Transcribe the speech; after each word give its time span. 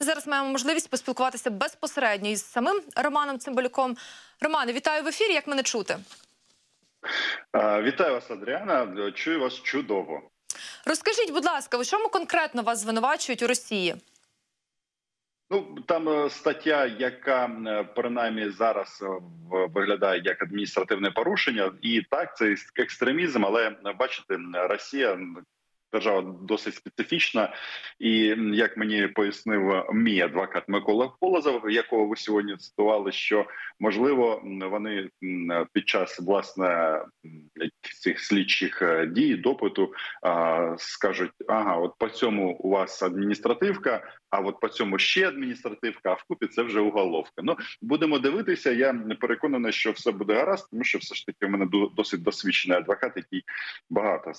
Зараз 0.00 0.26
маємо 0.26 0.48
можливість 0.48 0.90
поспілкуватися 0.90 1.50
безпосередньо 1.50 2.28
із 2.28 2.44
самим 2.44 2.82
Романом 2.96 3.38
Цимбалюком. 3.38 3.96
Романе, 4.40 4.72
вітаю 4.72 5.02
в 5.02 5.08
ефірі. 5.08 5.32
Як 5.32 5.46
мене 5.46 5.62
чути? 5.62 5.98
Вітаю 7.82 8.12
вас, 8.12 8.30
Адріана. 8.30 9.12
Чую 9.14 9.40
вас 9.40 9.54
чудово. 9.54 10.22
Розкажіть, 10.86 11.32
будь 11.32 11.44
ласка, 11.44 11.78
в 11.78 11.86
чому 11.86 12.08
конкретно 12.08 12.62
вас 12.62 12.78
звинувачують 12.78 13.42
у 13.42 13.46
Росії? 13.46 13.94
Ну 15.50 15.76
там 15.86 16.08
е, 16.08 16.30
стаття, 16.30 16.86
яка 16.86 17.46
е, 17.46 17.84
принаймні 17.84 18.50
зараз 18.50 19.02
е, 19.02 19.08
виглядає 19.50 20.22
як 20.24 20.42
адміністративне 20.42 21.10
порушення, 21.10 21.72
і 21.82 22.02
так 22.10 22.36
це 22.36 22.56
екстремізм. 22.76 23.44
Але 23.44 23.70
бачите, 23.98 24.38
Росія 24.52 25.18
держава 25.96 26.34
досить 26.42 26.74
специфічна, 26.74 27.54
і 27.98 28.10
як 28.52 28.76
мені 28.76 29.06
пояснив 29.06 29.84
мій 29.92 30.20
адвокат 30.20 30.68
Микола 30.68 31.12
Полозов, 31.20 31.70
якого 31.70 32.06
ви 32.06 32.16
сьогодні 32.16 32.56
цитували, 32.56 33.12
що 33.12 33.46
можливо 33.80 34.42
вони 34.70 35.08
під 35.72 35.88
час 35.88 36.20
власне 36.20 37.00
цих 38.00 38.20
слідчих 38.20 38.82
е, 38.82 39.06
дій 39.06 39.34
допиту 39.34 39.92
скажуть: 40.78 41.32
ага, 41.48 41.76
от 41.76 41.94
по 41.98 42.08
цьому 42.08 42.52
у 42.52 42.70
вас 42.70 43.02
адміністративка, 43.02 44.12
а 44.30 44.40
от 44.40 44.60
по 44.60 44.68
цьому 44.68 44.98
ще 44.98 45.28
адміністративка, 45.28 46.10
а 46.10 46.12
вкупі 46.12 46.46
це 46.46 46.62
вже 46.62 46.80
уголовка. 46.80 47.42
Ну 47.42 47.56
будемо 47.82 48.18
дивитися. 48.18 48.72
Я 48.72 48.94
переконаний, 49.20 49.72
що 49.72 49.92
все 49.92 50.12
буде 50.12 50.34
гаразд, 50.34 50.68
тому 50.70 50.84
що 50.84 50.98
все 50.98 51.14
ж 51.14 51.26
таки 51.26 51.46
в 51.46 51.50
мене 51.50 51.66
досить 51.96 52.22
досвідчений 52.22 52.78
адвокат, 52.78 53.12
який 53.16 53.42
багато 53.90 54.32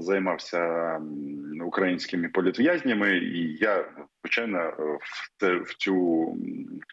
займався 0.00 0.58
українськими 1.66 2.28
політв'язнями, 2.28 3.16
і 3.16 3.56
я 3.60 3.84
звичайно 4.22 4.72
в 4.78 5.40
це 5.40 5.54
в 5.54 5.74
цю 5.74 6.36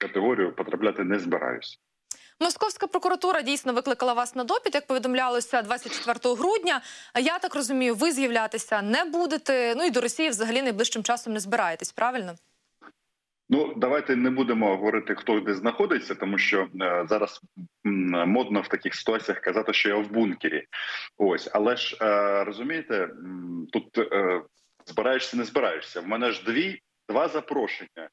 категорію 0.02 0.56
потрапляти 0.56 1.04
не 1.04 1.20
збираюся. 1.20 1.78
Московська 2.40 2.88
прокуратура 2.88 3.42
дійсно 3.42 3.74
викликала 3.74 4.14
вас 4.14 4.36
на 4.36 4.44
допит, 4.44 4.76
як 4.76 4.88
повідомлялося 4.88 5.62
24 5.62 6.36
грудня. 6.36 6.82
Я 7.22 7.40
так 7.40 7.56
розумію, 7.56 7.96
ви 7.96 8.12
з'являтися 8.12 8.82
не 8.82 9.06
будете. 9.06 9.76
Ну 9.78 9.84
і 9.84 9.92
до 9.92 10.02
Росії 10.02 10.30
взагалі 10.30 10.62
найближчим 10.62 11.04
часом 11.04 11.34
не 11.34 11.40
збираєтесь. 11.40 11.92
Правильно? 11.92 12.36
Ну 13.50 13.74
давайте 13.78 14.16
не 14.16 14.30
будемо 14.30 14.68
говорити, 14.68 15.16
хто 15.16 15.40
де 15.40 15.54
знаходиться, 15.54 16.16
тому 16.16 16.38
що 16.38 16.68
е, 16.82 17.06
зараз 17.10 17.42
модно 17.86 18.62
в 18.62 18.68
таких 18.68 18.96
ситуаціях 18.96 19.42
казати, 19.42 19.74
що 19.74 19.90
я 19.90 19.96
в 19.96 20.12
бункері. 20.12 20.64
Ось, 21.18 21.50
але 21.54 21.78
ж 21.78 21.98
е, 22.02 22.44
розумієте, 22.44 23.10
тут 23.72 23.98
е, 23.98 24.42
збираєшся, 24.86 25.38
не 25.38 25.44
збираєшся. 25.44 26.02
В 26.02 26.08
мене 26.08 26.32
ж 26.32 26.44
дві 26.46 26.80
два 27.10 27.28
запрошення. 27.28 28.10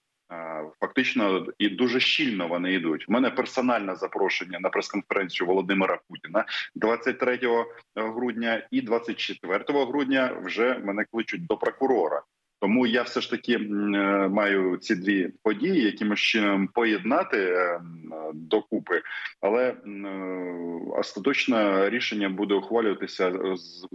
Фактично 0.81 1.47
і 1.59 1.69
дуже 1.69 2.00
щільно 2.00 2.48
вони 2.48 2.73
йдуть. 2.73 3.05
У 3.09 3.12
мене 3.12 3.31
персональне 3.31 3.97
запрошення 3.97 4.59
на 4.61 4.69
прес-конференцію 4.69 5.47
Володимира 5.47 6.00
Путіна 6.09 6.45
23 6.75 7.41
грудня 7.97 8.67
і 8.70 8.81
24 8.81 9.65
грудня 9.69 10.41
вже 10.43 10.78
мене 10.78 11.05
кличуть 11.12 11.47
до 11.47 11.56
прокурора. 11.56 12.23
Тому 12.63 12.87
я 12.87 13.03
все 13.03 13.21
ж 13.21 13.31
таки 13.31 13.55
е, 13.55 13.59
маю 14.29 14.77
ці 14.77 14.95
дві 14.95 15.33
події, 15.43 15.85
якимось 15.85 16.21
чином 16.21 16.69
поєднати 16.69 17.39
е, 17.39 17.81
докупи, 18.35 19.03
але 19.41 19.69
е, 19.69 19.77
остаточне 20.97 21.91
рішення 21.91 22.29
буде 22.29 22.55
ухвалюватися 22.55 23.33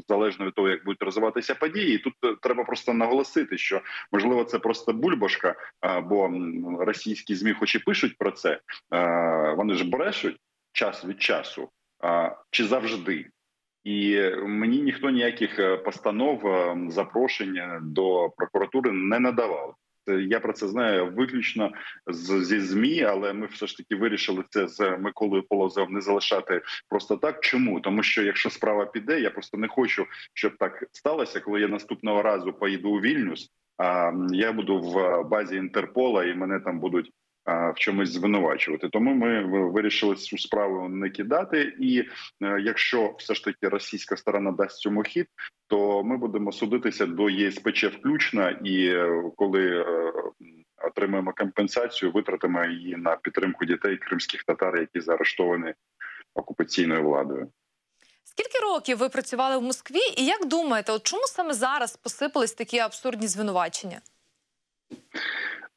залежно 0.07 0.45
від 0.45 0.53
того, 0.53 0.69
як 0.69 0.85
будуть 0.85 1.03
розвиватися 1.03 1.55
події. 1.55 1.95
І 1.95 1.97
Тут 1.97 2.13
треба 2.41 2.63
просто 2.63 2.93
наголосити, 2.93 3.57
що 3.57 3.81
можливо 4.11 4.43
це 4.43 4.59
просто 4.59 4.93
бульбашка, 4.93 5.55
бо 6.03 6.31
російські 6.79 7.35
змі, 7.35 7.53
хоч 7.53 7.75
і 7.75 7.79
пишуть 7.79 8.17
про 8.17 8.31
це, 8.31 8.59
вони 9.57 9.73
ж 9.73 9.89
брешуть 9.89 10.37
час 10.71 11.05
від 11.05 11.21
часу, 11.21 11.69
чи 12.51 12.65
завжди. 12.65 13.25
І 13.87 14.31
мені 14.45 14.81
ніхто 14.81 15.09
ніяких 15.09 15.59
е, 15.59 15.77
постанов 15.77 16.47
е, 16.47 16.77
запрошень 16.89 17.59
до 17.81 18.29
прокуратури 18.37 18.91
не 18.91 19.19
надавав. 19.19 19.75
Я 20.07 20.39
про 20.39 20.53
це 20.53 20.67
знаю 20.67 21.13
виключно 21.15 21.71
з, 22.07 22.45
зі 22.45 22.59
змі, 22.59 23.03
але 23.03 23.33
ми 23.33 23.45
все 23.45 23.67
ж 23.67 23.77
таки 23.77 23.95
вирішили 23.95 24.43
це 24.49 24.67
з 24.67 24.97
Миколою 24.97 25.43
Полозов 25.43 25.91
не 25.91 26.01
залишати 26.01 26.61
просто 26.89 27.17
так. 27.17 27.39
Чому 27.43 27.79
тому, 27.79 28.03
що 28.03 28.23
якщо 28.23 28.49
справа 28.49 28.85
піде, 28.85 29.19
я 29.19 29.29
просто 29.29 29.57
не 29.57 29.67
хочу, 29.67 30.05
щоб 30.33 30.57
так 30.57 30.83
сталося, 30.91 31.39
коли 31.39 31.61
я 31.61 31.67
наступного 31.67 32.21
разу 32.21 32.53
поїду 32.53 32.89
у 32.89 32.99
Вільнюс. 32.99 33.49
А 33.77 34.11
я 34.31 34.51
буду 34.51 34.79
в 34.81 35.23
базі 35.23 35.55
Інтерпола, 35.55 36.25
і 36.25 36.35
мене 36.35 36.59
там 36.59 36.79
будуть 36.79 37.11
в 37.47 37.73
чомусь 37.75 38.09
звинувачувати. 38.09 38.89
Тому 38.89 39.13
ми 39.13 39.43
вирішили 39.69 40.15
цю 40.15 40.37
справу 40.37 40.89
не 40.89 41.09
кидати. 41.09 41.73
І 41.79 41.99
е, 41.99 42.05
якщо 42.61 43.15
все 43.17 43.33
ж 43.33 43.43
таки 43.43 43.69
російська 43.69 44.17
сторона 44.17 44.51
дасть 44.51 44.79
цьому 44.79 45.03
хід, 45.03 45.27
то 45.67 46.03
ми 46.03 46.17
будемо 46.17 46.51
судитися 46.51 47.05
до 47.05 47.29
ЄСПЧ 47.29 47.83
включно, 47.83 48.49
і 48.49 48.87
е, 48.87 49.23
коли 49.35 49.81
е, 49.81 50.13
отримаємо 50.87 51.33
компенсацію, 51.37 52.11
витратимо 52.11 52.65
її 52.65 52.95
на 52.95 53.15
підтримку 53.15 53.65
дітей 53.65 53.97
кримських 53.97 54.43
татар, 54.43 54.79
які 54.79 55.01
заарештовані 55.01 55.73
окупаційною 56.35 57.03
владою. 57.03 57.51
Скільки 58.23 58.59
років 58.59 58.97
ви 58.97 59.09
працювали 59.09 59.57
в 59.57 59.61
Москві, 59.61 59.99
і 60.17 60.25
як 60.25 60.45
думаєте, 60.45 60.91
от 60.91 61.03
чому 61.03 61.23
саме 61.27 61.53
зараз 61.53 61.97
посипались 61.97 62.53
такі 62.53 62.79
абсурдні 62.79 63.27
звинувачення? 63.27 64.01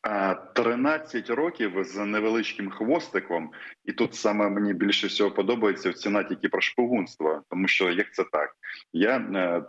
13 0.02 1.30
років 1.30 1.84
з 1.84 1.98
невеличким 1.98 2.70
хвостиком, 2.70 3.50
і 3.84 3.92
тут 3.92 4.14
саме 4.14 4.50
мені 4.50 4.74
більше 4.74 5.06
всього 5.06 5.30
подобається 5.30 5.90
в 5.90 5.94
ціна 5.94 6.24
тільки 6.24 6.48
про 6.48 6.60
шпигунство, 6.60 7.42
тому 7.50 7.68
що 7.68 7.90
як 7.90 8.14
це 8.14 8.24
так? 8.32 8.50
Я 8.92 9.18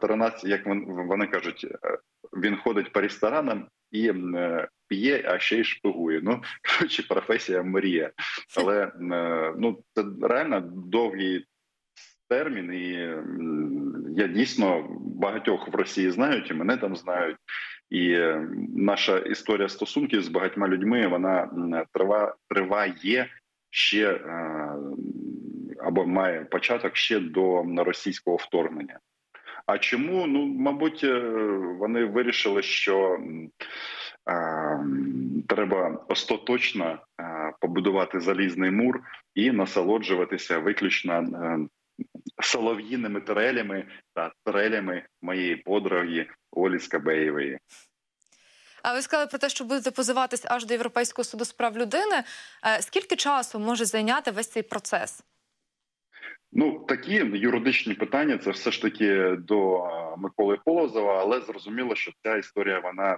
13, 0.02 0.46
е, 0.46 0.50
як 0.50 0.62
вони 0.86 1.28
кажуть, 1.28 1.68
е, 1.84 1.98
він 2.34 2.58
ходить 2.58 2.94
по 2.94 3.02
ресторанам 3.02 3.68
і 3.92 4.10
е, 4.10 4.68
п'є, 4.88 5.24
а 5.28 5.40
ще 5.40 5.60
й 5.60 5.64
шпигує. 5.64 6.20
Ну 6.24 6.42
коротше, 6.78 7.04
професія 7.10 7.64
мрія, 7.64 8.12
але 8.58 8.92
ну 9.58 9.84
це 9.96 10.06
реально 10.22 10.62
довгий 10.76 11.46
термін, 12.30 12.74
і 12.74 12.92
я 14.22 14.28
дійсно 14.28 14.90
багатьох 15.22 15.68
в 15.68 15.76
Росії 15.76 16.12
знають, 16.12 16.52
і 16.52 16.54
мене 16.54 16.78
там 16.78 16.96
знають. 16.96 17.38
І 17.90 18.12
е, 18.12 18.48
наша 18.76 19.18
історія 19.18 19.70
стосунків 19.70 20.24
з 20.24 20.28
багатьма 20.28 20.68
людьми 20.68 21.08
вона 21.08 21.50
трива, 21.94 22.36
триває 22.50 23.30
ще 23.70 24.14
е, 24.14 24.74
або 25.84 26.06
має 26.06 26.46
початок 26.46 26.96
ще 26.96 27.20
до 27.20 27.64
російського 27.78 28.38
вторгнення. 28.38 29.00
А 29.66 29.78
чому? 29.78 30.28
Ну, 30.28 30.46
мабуть, 30.46 31.04
е, 31.04 31.20
вони 31.80 32.06
вирішили, 32.06 32.62
що 32.62 33.20
е, 34.30 34.80
треба 35.48 36.06
остаточно 36.08 37.00
побудувати 37.62 38.20
залізний 38.20 38.72
мур 38.72 39.00
і 39.36 39.52
насолоджуватися 39.52 40.60
виключно 40.60 41.24
солов'їними 42.44 43.22
турелями 43.22 43.88
та 44.14 44.32
турелями 44.46 45.06
моєї 45.22 45.56
подруги 45.56 46.28
Олі 46.52 46.80
Скабеєвої. 46.80 47.60
А 48.84 48.94
ви 48.94 49.02
сказали 49.02 49.28
про 49.28 49.40
те, 49.40 49.50
що 49.50 49.66
будете 49.66 49.92
позиватись 49.92 50.46
аж 50.46 50.66
до 50.66 50.74
Європейського 50.74 51.24
суду 51.24 51.46
з 51.46 51.52
прав 51.52 51.78
людини. 51.78 52.24
Е, 52.66 52.82
скільки 52.82 53.16
часу 53.16 53.60
може 53.60 53.86
зайняти 53.86 54.32
весь 54.32 54.50
цей 54.50 54.64
процес? 54.64 55.24
Ну 56.52 56.86
такі 56.88 57.14
юридичні 57.34 57.94
питання 57.94 58.38
це 58.38 58.52
все 58.52 58.72
ж 58.72 58.82
таки 58.82 59.36
до 59.40 59.88
Миколи 60.18 60.58
Полозова, 60.66 61.20
але 61.22 61.42
зрозуміло, 61.42 61.96
що 61.96 62.12
ця 62.24 62.38
історія 62.38 62.80
вона 62.80 63.18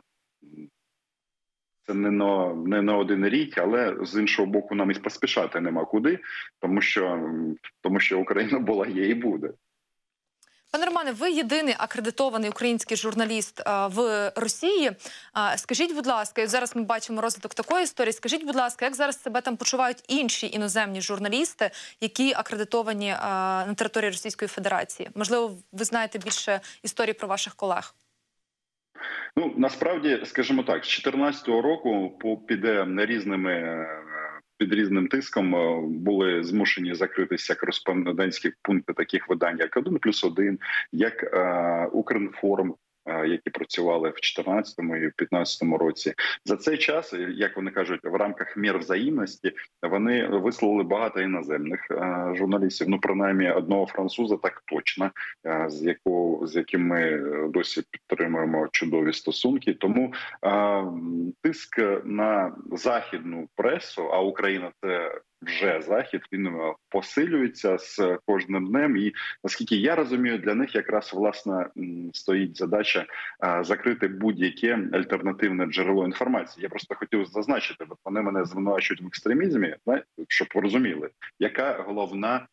це 1.88 1.94
не 1.94 2.12
на 2.12 2.54
не 2.54 2.82
на 2.82 2.98
один 2.98 3.28
рік, 3.28 3.58
але 3.58 3.98
з 4.02 4.20
іншого 4.20 4.46
боку, 4.46 4.76
нам 4.76 4.92
і 4.92 4.94
поспішати 4.94 5.60
нема 5.60 5.86
куди, 5.86 6.20
тому 6.60 6.82
що 6.82 7.20
тому 7.82 8.00
що 8.00 8.20
Україна 8.20 8.60
була 8.60 8.88
є 8.88 9.08
і 9.08 9.14
буде. 9.14 9.50
Пане 10.74 10.86
Романе, 10.86 11.12
ви 11.12 11.32
єдиний 11.32 11.76
акредитований 11.78 12.50
український 12.50 12.98
журналіст 12.98 13.62
а, 13.66 13.88
в 13.88 14.32
Росії. 14.36 14.92
А, 15.34 15.58
скажіть, 15.58 15.96
будь 15.96 16.08
ласка, 16.08 16.42
і 16.42 16.48
зараз 16.48 16.76
ми 16.76 16.84
бачимо 16.84 17.22
розвиток 17.22 17.54
такої 17.54 17.84
історії. 17.84 18.14
Скажіть, 18.14 18.46
будь 18.46 18.56
ласка, 18.56 18.86
як 18.86 18.96
зараз 18.96 19.22
себе 19.22 19.42
там 19.42 19.58
почувають 19.58 20.04
інші 20.08 20.48
іноземні 20.48 21.02
журналісти, 21.02 21.72
які 22.02 22.34
акредитовані 22.34 23.16
а, 23.20 23.66
на 23.68 23.74
території 23.74 24.12
Російської 24.12 24.50
Федерації? 24.50 25.10
Можливо, 25.16 25.58
ви 25.72 25.86
знаєте 25.86 26.20
більше 26.20 26.62
історії 26.84 27.14
про 27.14 27.28
ваших 27.28 27.56
колег? 27.56 27.96
Ну 29.38 29.54
насправді, 29.58 30.22
скажімо 30.24 30.64
так, 30.64 30.86
з 30.86 30.88
2014 30.88 31.48
року 31.48 32.18
по 32.20 32.38
піде 32.38 32.88
різними 32.98 33.52
е, 33.52 33.88
під 34.58 34.74
різним 34.74 35.08
тиском 35.08 35.56
е, 35.56 35.82
були 35.88 36.44
змушені 36.44 36.94
закритися 36.96 37.56
кореспондентські 37.56 38.52
пункти 38.62 38.94
таких 38.94 39.30
видань, 39.30 39.58
як 39.60 39.78
один 39.78 39.98
плюс 39.98 40.24
1», 40.24 40.58
як 40.92 41.24
е, 41.24 41.86
Укрінформ, 41.92 42.76
які 43.08 43.50
працювали 43.50 44.10
в 44.10 44.14
2014 44.14 44.80
і 44.80 44.82
в 44.82 44.88
2015 44.88 45.64
році. 45.80 46.14
За 46.46 46.58
цей 46.58 46.78
час, 46.78 47.14
як 47.30 47.56
вони 47.56 47.72
кажуть, 47.72 48.00
в 48.04 48.16
рамках 48.16 48.58
мір 48.58 48.78
взаємності 48.80 49.52
вони 49.82 50.28
висловили 50.28 50.84
багато 50.84 51.22
іноземних 51.22 51.88
журналістів. 52.34 52.90
Ну 52.90 53.00
принаймні 53.00 53.52
одного 53.52 53.86
француза, 53.86 54.38
так 54.38 54.64
точно 54.66 55.12
з 55.68 55.84
якого 55.84 56.48
з 56.48 56.56
яким 56.56 56.88
ми 56.88 57.18
досі 57.50 57.84
підтримуємо 57.92 58.68
чудові 58.72 59.14
стосунки. 59.14 59.74
Тому 59.74 60.14
тиск 61.42 61.80
на 62.04 62.56
західну 62.72 63.50
пресу, 63.56 64.10
а 64.12 64.22
Україна 64.22 64.72
це 64.82 65.22
вже 65.46 65.82
захід 65.82 66.22
він 66.32 66.48
е, 66.48 66.74
посилюється 66.90 67.78
з 67.78 68.18
кожним 68.26 68.68
днем. 68.68 68.98
І 68.98 69.14
наскільки 69.44 69.76
я 69.76 69.96
розумію, 69.96 70.38
для 70.38 70.56
них 70.56 70.76
якраз 70.76 71.14
власне 71.14 71.70
стоїть 72.14 72.58
задача 72.58 73.06
е, 73.44 73.64
закрити 73.64 74.08
будь-яке 74.08 74.80
альтернативне 74.94 75.66
джерело 75.66 76.06
інформації. 76.06 76.64
Я 76.64 76.70
просто 76.70 76.96
хотів 76.96 77.26
зазначити, 77.26 77.86
бо 77.86 77.96
вони 78.06 78.22
мене 78.22 78.46
звинувачують 78.46 79.02
в 79.02 79.08
екстремізмі, 79.08 79.76
щоб 80.28 80.48
розуміли, 80.56 81.10
яка 81.40 81.84
головна 81.88 82.34
Е, 82.36 82.48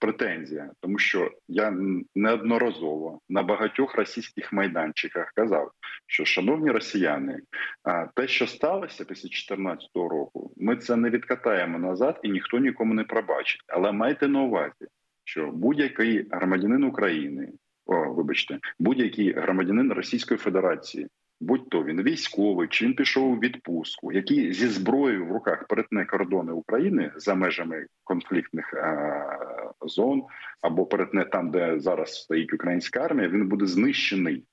претензія, 0.00 0.70
тому 0.80 0.98
що 0.98 1.30
я 1.48 1.76
неодноразово 2.14 3.20
на 3.28 3.42
багатьох 3.42 3.94
російських 3.94 4.52
майданчиках 4.52 5.32
казав, 5.34 5.70
що 6.06 6.24
шановні 6.24 6.70
росіяни, 6.70 7.40
е, 7.88 8.08
те, 8.14 8.28
що 8.28 8.46
сталося 8.46 9.04
після 9.04 9.28
2014 9.28 9.88
року, 9.94 10.52
ми 10.56 10.76
це 10.76 10.96
не 10.96 11.10
відкатаємо 11.10 11.78
назад, 11.78 12.20
і 12.22 12.28
ніхто 12.28 12.58
нікому 12.58 12.94
не 12.94 13.04
пробачить. 13.04 13.60
Але 13.68 13.92
майте 13.92 14.28
на 14.28 14.42
увазі, 14.42 14.86
що 15.24 15.50
будь-який 15.50 16.28
громадянин 16.30 16.84
України, 16.84 17.48
о, 17.86 18.12
вибачте, 18.12 18.58
будь-який 18.78 19.32
громадянин 19.32 19.92
Російської 19.92 20.38
Федерації 20.38 21.08
будь 21.40 21.70
то 21.70 21.84
він 21.84 22.02
військовий, 22.02 22.68
чи 22.68 22.84
він 22.84 22.94
пішов 22.94 23.30
у 23.30 23.36
відпустку, 23.36 24.12
який 24.12 24.52
зі 24.52 24.66
зброєю 24.66 25.26
в 25.26 25.32
руках 25.32 25.66
перетне 25.68 26.04
кордони 26.04 26.52
України 26.52 27.12
за 27.16 27.34
межами 27.34 27.86
конфліктних 28.04 28.74
а, 28.74 29.38
зон, 29.86 30.22
або 30.60 30.86
перетне 30.86 31.24
там, 31.24 31.50
де 31.50 31.80
зараз 31.80 32.14
стоїть 32.14 32.54
українська 32.54 33.00
армія, 33.00 33.28
він 33.28 33.48
буде 33.48 33.66
знищений. 33.66 34.44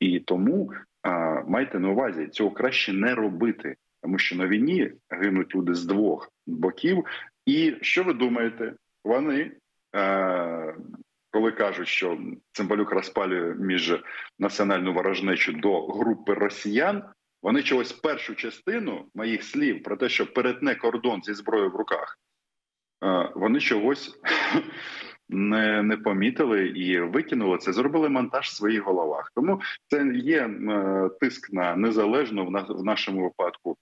І 0.00 0.20
тому 0.20 0.72
а, 1.02 1.42
майте 1.46 1.78
на 1.78 1.90
увазі 1.90 2.26
цього 2.26 2.50
краще 2.50 2.92
не 2.92 3.14
робити, 3.14 3.76
тому 4.02 4.18
що 4.18 4.36
на 4.36 4.46
війні 4.46 4.92
гинуть 5.10 5.54
люди 5.54 5.74
з 5.74 5.84
двох 5.84 6.32
боків. 6.46 7.04
І 7.46 7.74
що 7.80 8.04
ви 8.04 8.12
думаєте? 8.12 8.72
Вони 9.04 9.52
коли 11.36 11.52
кажуть, 11.52 11.88
що 11.88 12.18
Цимбалюк 12.52 12.90
розпалює 12.90 13.54
між 13.54 14.02
національну 14.38 14.92
ворожнечу 14.92 15.52
до 15.52 15.86
групи 15.86 16.34
росіян, 16.34 17.02
вони 17.42 17.62
чогось 17.62 17.92
першу 17.92 18.34
частину 18.34 19.06
моїх 19.14 19.42
слів 19.44 19.82
про 19.82 19.96
те, 19.96 20.08
що 20.08 20.32
перетне 20.32 20.74
кордон 20.74 21.22
зі 21.22 21.34
зброєю 21.34 21.70
в 21.70 21.76
руках, 21.76 22.18
е, 23.04 23.32
вони 23.34 23.60
чогось 23.60 24.20
не 25.28 25.82
не 25.82 25.96
помітили 25.96 26.68
і 26.68 27.00
викинули 27.00 27.58
це. 27.58 27.72
Зробили 27.72 28.08
монтаж 28.08 28.46
в 28.46 28.56
своїх 28.56 28.82
головах. 28.82 29.32
Тому 29.34 29.60
це 29.86 30.06
є 30.14 30.40
е, 30.40 31.10
тиск 31.20 31.52
на 31.52 31.76
незалежну 31.76 32.46
в 32.68 32.84
нашому 32.84 33.22
випадку 33.22 33.76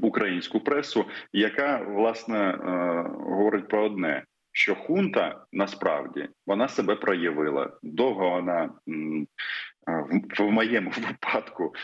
українську 0.00 0.60
пресу, 0.60 1.04
яка 1.32 1.78
власне 1.78 2.38
е, 2.38 2.58
говорить 3.08 3.68
про 3.68 3.84
одне 3.84 4.24
що 4.56 4.74
хунта 4.74 5.44
насправді 5.52 6.28
вона 6.46 6.68
себе 6.68 6.96
проявила. 6.96 7.70
Довго 7.82 8.30
вона 8.30 8.70
в 10.38 10.50
моєму 10.50 10.90
випадку 11.08 11.74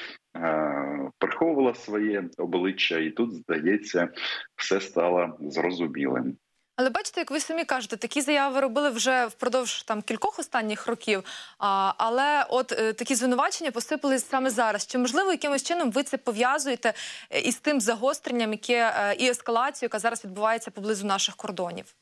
приховувала 1.18 1.74
своє 1.74 2.24
обличчя, 2.38 2.98
і 2.98 3.10
тут 3.10 3.32
здається, 3.32 4.08
все 4.56 4.80
стало 4.80 5.36
зрозумілим. 5.40 6.36
Але 6.76 6.90
бачите, 6.90 7.20
як 7.20 7.30
ви 7.30 7.40
самі 7.40 7.64
кажете, 7.64 7.96
такі 7.96 8.20
заяви 8.20 8.60
робили 8.60 8.90
вже 8.90 9.26
впродовж 9.26 9.82
там 9.82 10.02
кількох 10.02 10.38
останніх 10.38 10.86
років. 10.86 11.24
А, 11.58 11.92
Але 11.98 12.46
от 12.48 12.72
е, 12.72 12.92
такі 12.92 13.14
звинувачення 13.14 13.70
посипались 13.70 14.28
саме 14.28 14.50
зараз. 14.50 14.86
Чи 14.86 14.98
можливо 14.98 15.30
якимось 15.30 15.62
чином 15.62 15.90
ви 15.90 16.02
це 16.02 16.16
пов'язуєте 16.16 16.92
е, 17.30 17.40
із 17.40 17.56
тим 17.56 17.80
загостренням, 17.80 18.52
яке 18.52 18.94
е, 18.96 19.14
і 19.14 19.26
ескалацією, 19.26 19.86
яка 19.86 19.98
зараз 19.98 20.24
відбувається 20.24 20.70
поблизу 20.70 21.06
наших 21.06 21.36
кордонів? 21.36 21.94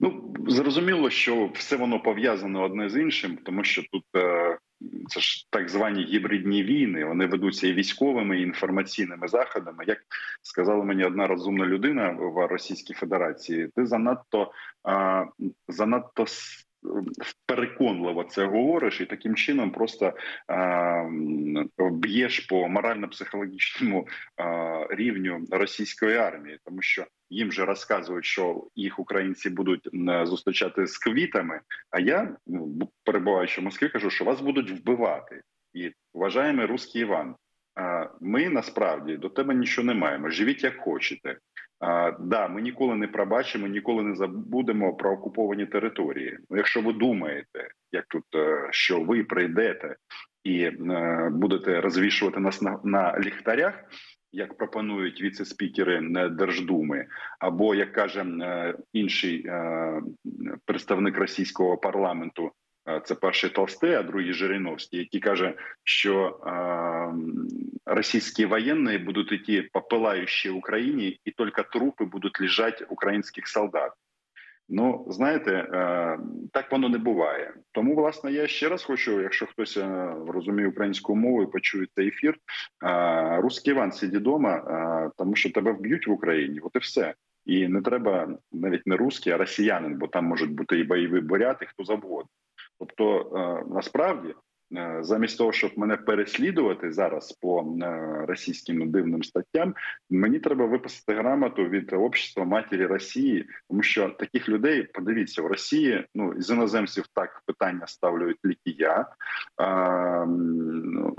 Ну 0.00 0.34
зрозуміло, 0.48 1.10
що 1.10 1.50
все 1.54 1.76
воно 1.76 2.00
пов'язане 2.00 2.58
одне 2.58 2.88
з 2.88 2.96
іншим, 2.96 3.38
тому 3.44 3.64
що 3.64 3.82
тут 3.92 4.04
е, 4.16 4.58
це 5.08 5.20
ж 5.20 5.46
так 5.50 5.68
звані 5.68 6.04
гібридні 6.04 6.62
війни. 6.62 7.04
Вони 7.04 7.26
ведуться 7.26 7.66
і 7.66 7.72
військовими, 7.72 8.38
і 8.38 8.42
інформаційними 8.42 9.28
заходами. 9.28 9.84
Як 9.86 9.98
сказала 10.42 10.84
мені 10.84 11.04
одна 11.04 11.26
розумна 11.26 11.66
людина 11.66 12.10
в 12.10 12.46
Російській 12.46 12.94
Федерації, 12.94 13.68
ти 13.76 13.86
занадто 13.86 14.52
занадто 15.68 16.24
переконливо 17.46 18.24
це 18.24 18.44
говориш, 18.44 19.00
і 19.00 19.06
таким 19.06 19.34
чином 19.34 19.70
просто 19.70 20.12
б'єш 21.78 22.40
по 22.40 22.68
морально-психологічному 22.68 24.08
рівню 24.90 25.46
російської 25.50 26.16
армії, 26.16 26.58
тому 26.64 26.82
що 26.82 27.06
їм 27.30 27.52
же 27.52 27.64
розказують, 27.64 28.24
що 28.24 28.66
їх 28.74 28.98
українці 28.98 29.50
будуть 29.50 29.88
зустрічати 30.22 30.86
з 30.86 30.98
квітами. 30.98 31.60
А 31.90 32.00
я 32.00 32.36
ну, 32.46 32.90
перебуваючи 33.04 33.60
в 33.60 33.64
Москві, 33.64 33.88
кажу, 33.88 34.10
що 34.10 34.24
вас 34.24 34.40
будуть 34.40 34.70
вбивати, 34.70 35.42
і 35.74 35.92
вважаємо 36.14 36.66
русський 36.66 37.02
Іван. 37.02 37.34
Ми 38.20 38.48
насправді 38.48 39.16
до 39.16 39.28
тебе 39.28 39.54
нічого 39.54 39.86
не 39.86 39.94
маємо. 39.94 40.30
Живіть 40.30 40.64
як 40.64 40.76
хочете. 40.76 41.38
Да, 42.20 42.48
ми 42.48 42.62
ніколи 42.62 42.96
не 42.96 43.08
пробачимо, 43.08 43.66
ніколи 43.66 44.02
не 44.02 44.16
забудемо 44.16 44.94
про 44.94 45.12
окуповані 45.12 45.66
території. 45.66 46.38
Ну, 46.50 46.56
Якщо 46.56 46.80
ви 46.80 46.92
думаєте, 46.92 47.68
як 47.92 48.06
тут 48.08 48.24
е, 48.34 48.68
що 48.70 49.00
ви 49.00 49.24
прийдете 49.24 49.96
і 50.44 50.62
е, 50.62 50.72
будете 51.32 51.80
розвішувати 51.80 52.40
нас 52.40 52.62
на, 52.62 52.80
на 52.84 53.20
ліхтарях, 53.20 53.84
як 54.32 54.56
пропонують 54.56 55.22
віце-спікери 55.22 56.00
Держдуми, 56.30 57.06
або 57.40 57.74
як 57.74 57.92
каже 57.92 58.22
е, 58.22 58.74
інший 58.92 59.50
представник 60.64 61.18
російського 61.18 61.76
парламенту 61.76 62.52
це 63.04 63.14
перший 63.14 63.50
Толстий, 63.50 63.94
а 63.94 64.02
другий 64.02 64.32
Жириновський, 64.32 64.98
який 64.98 65.20
каже, 65.20 65.54
що 65.84 66.40
російські 67.86 68.46
воєнні 68.46 68.98
будуть 68.98 69.32
йти 69.32 69.68
по 69.72 69.80
пилаючій 69.80 70.50
Україні, 70.50 71.20
і 71.24 71.30
тільки 71.30 71.62
трупи 71.62 72.04
будуть 72.04 72.40
лежати 72.40 72.84
українських 72.84 73.48
солдат. 73.48 73.92
Ну 74.68 75.06
знаєте, 75.08 75.68
так 76.52 76.72
воно 76.72 76.88
не 76.88 76.98
буває. 76.98 77.54
Тому, 77.72 77.94
власне, 77.94 78.32
я 78.32 78.46
ще 78.46 78.68
раз 78.68 78.84
хочу, 78.84 79.20
якщо 79.20 79.46
хтось 79.46 79.78
розуміє 80.28 80.68
українську 80.68 81.16
мову 81.16 81.42
і 81.42 81.46
почує 81.46 81.86
цей 81.94 82.08
ефір, 82.08 82.36
русський 83.38 83.72
Іван 83.72 83.92
сиді 83.92 84.16
вдома, 84.16 85.10
тому 85.18 85.36
що 85.36 85.52
тебе 85.52 85.72
вб'ють 85.72 86.06
в 86.06 86.10
Україні. 86.10 86.60
От 86.62 86.76
і 86.76 86.78
все. 86.78 87.14
І 87.44 87.68
не 87.68 87.82
треба 87.82 88.38
навіть 88.52 88.86
не 88.86 88.96
русський, 88.96 89.32
а 89.32 89.36
росіянин, 89.36 89.98
бо 89.98 90.06
там 90.06 90.24
можуть 90.24 90.50
бути 90.50 90.78
і 90.78 90.84
бойові 90.84 91.20
буряти, 91.20 91.66
хто 91.66 91.84
завгодно. 91.84 92.30
Тобто, 92.78 93.20
е, 93.36 93.64
насправді, 93.74 94.34
е, 94.76 94.98
замість 95.00 95.38
того, 95.38 95.52
щоб 95.52 95.70
мене 95.76 95.96
переслідувати 95.96 96.92
зараз 96.92 97.32
по 97.32 97.76
е, 97.82 98.24
російським 98.28 98.90
дивним 98.90 99.22
статтям, 99.22 99.74
мені 100.10 100.38
треба 100.38 100.66
виписати 100.66 101.14
грамоту 101.14 101.64
від 101.64 101.92
общества 101.92 102.44
матері 102.44 102.86
Росії, 102.86 103.48
тому 103.68 103.82
що 103.82 104.08
таких 104.08 104.48
людей 104.48 104.82
подивіться 104.82 105.42
в 105.42 105.46
Росії. 105.46 106.06
Ну 106.14 106.34
з 106.36 106.50
іноземців 106.50 107.04
так 107.14 107.42
питання 107.46 107.86
ставлюють 107.86 108.44
ліки 108.44 108.76
я. 108.78 109.06
Ну, 110.26 111.16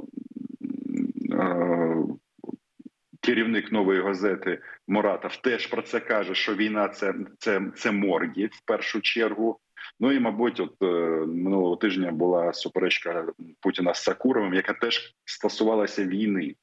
Керівник 3.21 3.71
нової 3.71 4.01
газети 4.01 4.61
Моратов 4.87 5.35
теж 5.35 5.67
про 5.67 5.81
це 5.81 5.99
каже, 5.99 6.35
що 6.35 6.55
війна 6.55 6.87
це 6.87 7.13
це, 7.37 7.61
це 7.75 7.91
морги 7.91 8.49
в 8.51 8.65
першу 8.65 9.01
чергу. 9.01 9.59
Ну 9.99 10.11
і 10.11 10.19
мабуть, 10.19 10.59
от 10.59 10.75
е, 10.81 10.85
минулого 11.25 11.75
тижня 11.75 12.11
була 12.11 12.53
суперечка 12.53 13.27
Путіна 13.61 13.93
з 13.93 14.03
Сакуровим, 14.03 14.53
яка 14.53 14.73
теж 14.73 15.15
стосувалася 15.25 16.05
війни. 16.05 16.55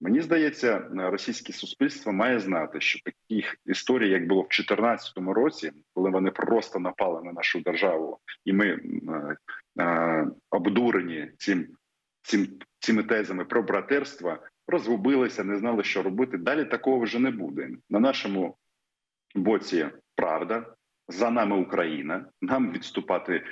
Мені 0.00 0.20
здається, 0.20 0.88
російське 0.94 1.52
суспільство 1.52 2.12
має 2.12 2.40
знати, 2.40 2.80
що 2.80 3.00
таких 3.04 3.56
історій, 3.66 4.10
як 4.10 4.26
було 4.26 4.40
в 4.40 4.44
2014 4.44 5.12
році, 5.16 5.72
коли 5.94 6.10
вони 6.10 6.30
просто 6.30 6.78
напали 6.78 7.22
на 7.22 7.32
нашу 7.32 7.60
державу, 7.60 8.18
і 8.44 8.52
ми 8.52 8.66
е, 8.66 8.80
е, 9.80 10.26
обдурені 10.50 11.30
цим, 11.38 11.66
цим 12.22 12.48
цими 12.78 13.02
тезами 13.02 13.44
про 13.44 13.62
братерство, 13.62 14.38
розгубилися, 14.66 15.44
не 15.44 15.58
знали, 15.58 15.84
що 15.84 16.02
робити. 16.02 16.38
Далі 16.38 16.64
такого 16.64 16.98
вже 16.98 17.18
не 17.18 17.30
буде. 17.30 17.70
На 17.90 18.00
нашому 18.00 18.56
боці 19.34 19.86
правда, 20.14 20.74
за 21.08 21.30
нами 21.30 21.56
Україна, 21.56 22.26
нам 22.42 22.72
відступати 22.72 23.44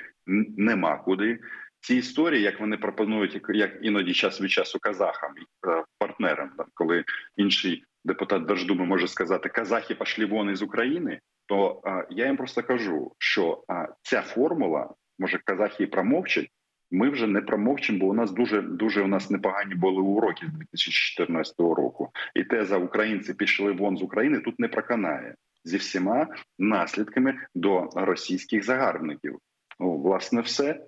нема 0.57 0.97
куди. 0.97 1.39
ці 1.79 1.95
історії, 1.95 2.41
як 2.41 2.59
вони 2.59 2.77
пропонують, 2.77 3.41
як- 3.49 3.79
іноді 3.81 4.13
час 4.13 4.41
від 4.41 4.51
часу 4.51 4.79
казахам, 4.81 5.31
е, 5.67 5.83
партнерам, 5.99 6.51
там, 6.57 6.65
коли 6.73 7.03
інший 7.37 7.83
депутат 8.05 8.45
Держдуми 8.45 8.85
може 8.85 9.07
сказати 9.07 9.49
казахи 9.49 9.95
пішли 9.95 10.25
вон 10.25 10.49
із 10.49 10.61
України, 10.61 11.19
то 11.45 11.81
е, 11.85 12.07
я 12.09 12.25
їм 12.25 12.37
просто 12.37 12.63
кажу, 12.63 13.11
що 13.17 13.63
е, 13.71 13.87
ця 14.01 14.21
формула 14.21 14.93
може 15.19 15.39
казахи 15.45 15.83
і 15.83 15.87
промовчать. 15.87 16.49
Ми 16.91 17.09
вже 17.09 17.27
не 17.27 17.41
промовчимо, 17.41 17.99
бо 17.99 18.05
у 18.05 18.13
нас 18.13 18.31
дуже 18.31 18.61
дуже 18.61 19.01
у 19.01 19.07
нас 19.07 19.29
непогані 19.29 19.75
були 19.75 20.01
уроки 20.01 20.45
з 20.45 20.49
2014 20.49 21.59
року. 21.59 22.09
І 22.35 22.43
теза 22.43 22.77
українці 22.77 23.33
пішли 23.33 23.71
вон 23.71 23.97
з 23.97 24.01
України 24.01 24.39
тут 24.39 24.59
не 24.59 24.67
проканає 24.67 25.35
зі 25.67 25.77
всіма 25.77 26.27
наслідками 26.59 27.33
до 27.55 27.89
російських 27.95 28.63
загарбників. 28.63 29.39
Ну, 29.79 30.01
власне, 30.01 30.41
все. 30.41 30.85